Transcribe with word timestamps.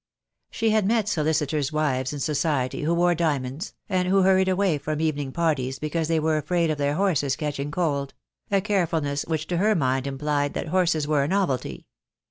She 0.49 0.71
had 0.71 0.87
met 0.87 1.07
solicitors' 1.07 1.71
wives 1.71 2.11
in 2.11 2.19
society 2.19 2.81
who 2.85 2.93
wore 2.95 3.13
diamonds, 3.13 3.75
and 3.87 4.07
who 4.07 4.23
hurried 4.23 4.47
away 4.47 4.79
from 4.79 4.99
evening 4.99 5.31
parties 5.31 5.77
because 5.77 6.07
they 6.07 6.19
were 6.19 6.37
afraid 6.39 6.71
of 6.71 6.79
their 6.79 6.95
horses 6.95 7.35
catching 7.35 7.69
cold— 7.69 8.15
a 8.49 8.61
carefulness 8.61 9.25
which 9.27 9.45
to 9.45 9.57
her 9.57 9.75
mind 9.75 10.07
implied 10.07 10.55
that 10.55 10.69
horses 10.69 11.07
were 11.07 11.21
a 11.21 11.27
novelty. 11.27 11.85